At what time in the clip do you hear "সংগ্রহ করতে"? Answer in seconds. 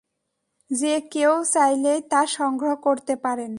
2.37-3.13